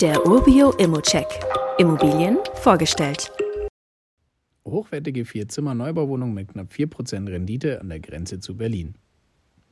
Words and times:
Der 0.00 0.24
Urbio 0.28 0.70
Immocheck. 0.78 1.26
Immobilien 1.76 2.38
vorgestellt. 2.54 3.32
Hochwertige 4.64 5.24
Vier-Zimmer-Neubauwohnung 5.24 6.32
mit 6.32 6.52
knapp 6.52 6.70
4% 6.70 7.28
Rendite 7.28 7.80
an 7.80 7.88
der 7.88 7.98
Grenze 7.98 8.38
zu 8.38 8.56
Berlin. 8.56 8.94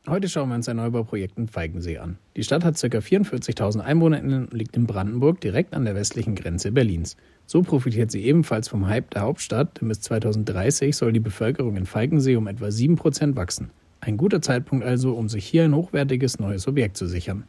Heute 0.09 0.29
schauen 0.29 0.49
wir 0.49 0.57
uns 0.57 0.69
ein 0.69 0.79
Neubauprojekt 0.79 1.39
in 1.39 1.47
Falkensee 1.47 1.99
an. 1.99 2.19
Die 2.35 2.43
Stadt 2.43 2.65
hat 2.65 2.75
ca. 2.75 2.89
44.000 2.89 3.79
EinwohnerInnen 3.83 4.49
und 4.49 4.53
liegt 4.53 4.77
in 4.77 4.89
Brandenburg 4.89 5.41
direkt 5.41 5.75
an 5.75 5.85
der 5.85 5.95
westlichen 5.95 6.35
Grenze 6.35 6.73
Berlins. 6.73 7.17
So 7.47 7.63
profitiert 7.63 8.11
sie 8.11 8.25
ebenfalls 8.25 8.67
vom 8.67 8.89
Hype 8.89 9.11
der 9.11 9.23
Hauptstadt, 9.23 9.81
denn 9.81 9.87
bis 9.87 10.01
2030 10.01 10.97
soll 10.97 11.13
die 11.13 11.21
Bevölkerung 11.21 11.77
in 11.77 11.87
Falkensee 11.87 12.35
um 12.35 12.49
etwa 12.49 12.67
7% 12.67 13.37
wachsen. 13.37 13.71
Ein 14.01 14.17
guter 14.17 14.43
Zeitpunkt 14.43 14.85
also, 14.85 15.13
um 15.13 15.29
sich 15.29 15.47
hier 15.47 15.63
ein 15.63 15.77
hochwertiges 15.77 16.41
neues 16.41 16.67
Objekt 16.67 16.97
zu 16.97 17.07
sichern. 17.07 17.45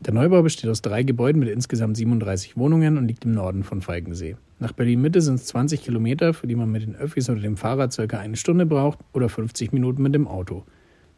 Der 0.00 0.14
Neubau 0.14 0.42
besteht 0.42 0.70
aus 0.70 0.80
drei 0.80 1.02
Gebäuden 1.02 1.40
mit 1.40 1.48
insgesamt 1.48 1.96
37 1.96 2.56
Wohnungen 2.56 2.98
und 2.98 3.08
liegt 3.08 3.24
im 3.24 3.32
Norden 3.32 3.64
von 3.64 3.82
Falkensee. 3.82 4.36
Nach 4.60 4.72
Berlin-Mitte 4.72 5.20
sind 5.20 5.34
es 5.34 5.46
20 5.46 5.82
Kilometer, 5.82 6.34
für 6.34 6.46
die 6.46 6.54
man 6.54 6.70
mit 6.70 6.82
den 6.82 6.94
Öffis 6.94 7.28
oder 7.28 7.40
dem 7.40 7.56
Fahrrad 7.56 7.92
circa 7.92 8.18
eine 8.18 8.36
Stunde 8.36 8.64
braucht 8.64 9.00
oder 9.12 9.28
50 9.28 9.72
Minuten 9.72 10.02
mit 10.02 10.14
dem 10.14 10.28
Auto. 10.28 10.64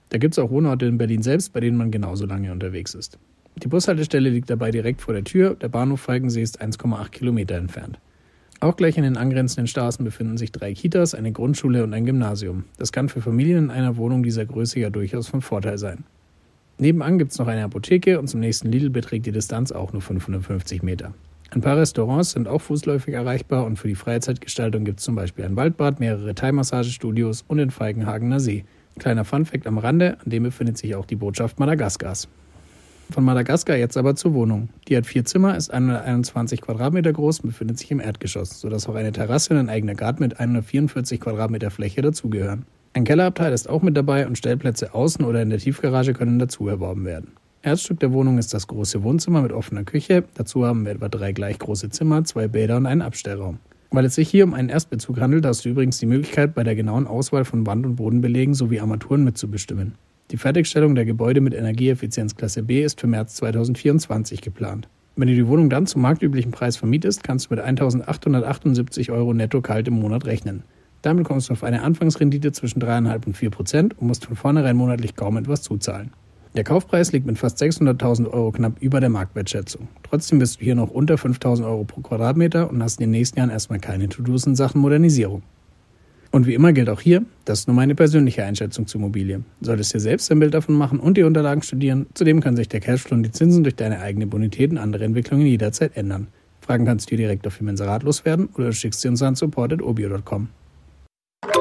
Da 0.08 0.18
gibt 0.18 0.34
es 0.34 0.38
auch 0.38 0.50
Wohnorte 0.50 0.86
in 0.86 0.96
Berlin 0.96 1.22
selbst, 1.22 1.52
bei 1.52 1.60
denen 1.60 1.76
man 1.76 1.90
genauso 1.90 2.24
lange 2.24 2.52
unterwegs 2.52 2.94
ist. 2.94 3.18
Die 3.62 3.68
Bushaltestelle 3.68 4.30
liegt 4.30 4.48
dabei 4.48 4.70
direkt 4.70 5.02
vor 5.02 5.12
der 5.12 5.24
Tür, 5.24 5.54
der 5.54 5.68
Bahnhof 5.68 6.00
Falkensee 6.00 6.42
ist 6.42 6.62
1,8 6.62 7.10
Kilometer 7.10 7.56
entfernt. 7.56 8.00
Auch 8.60 8.76
gleich 8.76 8.96
in 8.96 9.04
den 9.04 9.16
angrenzenden 9.16 9.66
Straßen 9.66 10.04
befinden 10.04 10.36
sich 10.36 10.52
drei 10.52 10.72
Kitas, 10.72 11.14
eine 11.14 11.32
Grundschule 11.32 11.84
und 11.84 11.92
ein 11.92 12.06
Gymnasium. 12.06 12.64
Das 12.78 12.92
kann 12.92 13.08
für 13.08 13.20
Familien 13.20 13.64
in 13.64 13.70
einer 13.70 13.96
Wohnung 13.96 14.22
dieser 14.22 14.44
Größe 14.46 14.80
ja 14.80 14.90
durchaus 14.90 15.28
von 15.28 15.42
Vorteil 15.42 15.78
sein. 15.78 16.04
Nebenan 16.80 17.18
gibt 17.18 17.32
es 17.32 17.38
noch 17.38 17.46
eine 17.46 17.62
Apotheke 17.62 18.18
und 18.18 18.28
zum 18.28 18.40
nächsten 18.40 18.72
Lidl 18.72 18.88
beträgt 18.88 19.26
die 19.26 19.32
Distanz 19.32 19.70
auch 19.70 19.92
nur 19.92 20.00
550 20.00 20.82
Meter. 20.82 21.12
Ein 21.50 21.60
paar 21.60 21.76
Restaurants 21.76 22.30
sind 22.30 22.48
auch 22.48 22.60
fußläufig 22.60 23.12
erreichbar 23.12 23.66
und 23.66 23.76
für 23.76 23.88
die 23.88 23.94
Freizeitgestaltung 23.94 24.84
gibt 24.84 25.00
es 25.00 25.04
zum 25.04 25.14
Beispiel 25.14 25.44
ein 25.44 25.56
Waldbad, 25.56 26.00
mehrere 26.00 26.34
Thai-Massagestudios 26.34 27.44
und 27.46 27.58
den 27.58 27.70
Falkenhagener 27.70 28.40
See. 28.40 28.64
Kleiner 28.98 29.26
Funfact 29.26 29.66
am 29.66 29.76
Rande, 29.76 30.16
an 30.24 30.30
dem 30.30 30.44
befindet 30.44 30.78
sich 30.78 30.94
auch 30.94 31.04
die 31.04 31.16
Botschaft 31.16 31.58
Madagaskars. 31.58 32.28
Von 33.10 33.24
Madagaskar 33.24 33.76
jetzt 33.76 33.98
aber 33.98 34.16
zur 34.16 34.32
Wohnung. 34.32 34.70
Die 34.88 34.96
hat 34.96 35.04
vier 35.04 35.26
Zimmer, 35.26 35.56
ist 35.56 35.70
121 35.70 36.62
Quadratmeter 36.62 37.12
groß 37.12 37.40
und 37.40 37.50
befindet 37.50 37.78
sich 37.78 37.90
im 37.90 38.00
Erdgeschoss, 38.00 38.58
sodass 38.58 38.88
auch 38.88 38.94
eine 38.94 39.12
Terrasse 39.12 39.52
und 39.52 39.58
ein 39.58 39.68
eigener 39.68 39.94
Garten 39.94 40.22
mit 40.22 40.40
144 40.40 41.20
Quadratmeter 41.20 41.70
Fläche 41.70 42.00
dazugehören. 42.00 42.64
Ein 42.92 43.04
Kellerabteil 43.04 43.52
ist 43.52 43.68
auch 43.68 43.82
mit 43.82 43.96
dabei 43.96 44.26
und 44.26 44.36
Stellplätze 44.36 44.94
außen 44.94 45.24
oder 45.24 45.42
in 45.42 45.50
der 45.50 45.60
Tiefgarage 45.60 46.12
können 46.12 46.40
dazu 46.40 46.66
erworben 46.66 47.04
werden. 47.04 47.32
Herzstück 47.62 48.00
der 48.00 48.12
Wohnung 48.12 48.38
ist 48.38 48.52
das 48.52 48.66
große 48.66 49.04
Wohnzimmer 49.04 49.42
mit 49.42 49.52
offener 49.52 49.84
Küche. 49.84 50.24
Dazu 50.34 50.66
haben 50.66 50.84
wir 50.84 50.92
etwa 50.92 51.08
drei 51.08 51.32
gleich 51.32 51.58
große 51.58 51.90
Zimmer, 51.90 52.24
zwei 52.24 52.48
Bäder 52.48 52.76
und 52.78 52.86
einen 52.86 53.02
Abstellraum. 53.02 53.58
Weil 53.92 54.06
es 54.06 54.16
sich 54.16 54.28
hier 54.28 54.44
um 54.44 54.54
einen 54.54 54.70
Erstbezug 54.70 55.20
handelt, 55.20 55.46
hast 55.46 55.64
du 55.64 55.68
übrigens 55.68 55.98
die 55.98 56.06
Möglichkeit, 56.06 56.54
bei 56.54 56.64
der 56.64 56.74
genauen 56.74 57.06
Auswahl 57.06 57.44
von 57.44 57.66
Wand- 57.66 57.86
und 57.86 57.96
Bodenbelegen 57.96 58.54
sowie 58.54 58.80
Armaturen 58.80 59.22
mitzubestimmen. 59.22 59.94
Die 60.32 60.36
Fertigstellung 60.36 60.94
der 60.94 61.04
Gebäude 61.04 61.40
mit 61.40 61.54
Energieeffizienzklasse 61.54 62.62
B 62.62 62.82
ist 62.82 63.00
für 63.00 63.06
März 63.08 63.36
2024 63.36 64.40
geplant. 64.40 64.88
Wenn 65.16 65.28
du 65.28 65.34
die 65.34 65.46
Wohnung 65.46 65.70
dann 65.70 65.86
zum 65.86 66.02
marktüblichen 66.02 66.50
Preis 66.50 66.76
vermietest, 66.76 67.22
kannst 67.22 67.50
du 67.50 67.54
mit 67.54 67.64
1.878 67.64 69.12
Euro 69.12 69.34
netto 69.34 69.60
kalt 69.60 69.86
im 69.86 69.94
Monat 69.94 70.24
rechnen. 70.24 70.64
Damit 71.02 71.24
kommst 71.24 71.48
du 71.48 71.54
auf 71.54 71.64
eine 71.64 71.82
Anfangsrendite 71.82 72.52
zwischen 72.52 72.80
3,5 72.82 73.26
und 73.26 73.36
4 73.36 73.50
Prozent 73.50 73.98
und 73.98 74.06
musst 74.06 74.26
von 74.26 74.36
vornherein 74.36 74.76
monatlich 74.76 75.16
kaum 75.16 75.36
etwas 75.36 75.62
zuzahlen. 75.62 76.12
Der 76.56 76.64
Kaufpreis 76.64 77.12
liegt 77.12 77.26
mit 77.26 77.38
fast 77.38 77.62
600.000 77.62 78.28
Euro 78.28 78.50
knapp 78.50 78.72
über 78.80 78.98
der 79.00 79.08
Marktwertschätzung. 79.08 79.86
Trotzdem 80.02 80.40
bist 80.40 80.60
du 80.60 80.64
hier 80.64 80.74
noch 80.74 80.90
unter 80.90 81.14
5.000 81.14 81.64
Euro 81.64 81.84
pro 81.84 82.00
Quadratmeter 82.00 82.68
und 82.68 82.82
hast 82.82 82.98
in 82.98 83.04
den 83.04 83.12
nächsten 83.12 83.38
Jahren 83.38 83.50
erstmal 83.50 83.78
keine 83.78 84.08
To-Dos 84.08 84.46
in 84.46 84.56
Sachen 84.56 84.80
Modernisierung. 84.80 85.42
Und 86.32 86.46
wie 86.46 86.54
immer 86.54 86.72
gilt 86.72 86.88
auch 86.88 87.00
hier, 87.00 87.24
das 87.44 87.60
ist 87.60 87.66
nur 87.68 87.74
meine 87.74 87.94
persönliche 87.94 88.44
Einschätzung 88.44 88.86
zur 88.86 89.00
Immobilie. 89.00 89.42
Solltest 89.60 89.94
dir 89.94 90.00
selbst 90.00 90.30
ein 90.30 90.38
Bild 90.40 90.54
davon 90.54 90.76
machen 90.76 91.00
und 91.00 91.16
die 91.16 91.22
Unterlagen 91.22 91.62
studieren. 91.62 92.06
Zudem 92.14 92.40
können 92.40 92.56
sich 92.56 92.68
der 92.68 92.80
Cashflow 92.80 93.16
und 93.16 93.22
die 93.22 93.32
Zinsen 93.32 93.62
durch 93.62 93.76
deine 93.76 94.00
eigene 94.00 94.26
Bonität 94.26 94.70
und 94.70 94.78
andere 94.78 95.04
Entwicklungen 95.04 95.46
jederzeit 95.46 95.96
ändern. 95.96 96.28
Fragen 96.60 96.84
kannst 96.84 97.10
du 97.10 97.16
dir 97.16 97.22
direkt 97.22 97.46
auf 97.46 97.60
Inserat 97.60 98.02
loswerden 98.02 98.48
oder 98.54 98.66
du 98.66 98.72
schickst 98.72 99.00
sie 99.00 99.08
uns 99.08 99.22
an 99.22 99.34
support.obio.com. 99.34 100.48